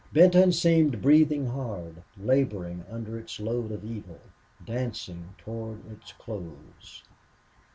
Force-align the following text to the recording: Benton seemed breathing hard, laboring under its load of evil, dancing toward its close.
Benton 0.11 0.51
seemed 0.51 0.99
breathing 0.99 1.45
hard, 1.45 2.01
laboring 2.17 2.83
under 2.89 3.19
its 3.19 3.39
load 3.39 3.71
of 3.71 3.83
evil, 3.85 4.19
dancing 4.65 5.35
toward 5.37 5.85
its 5.91 6.11
close. 6.13 7.03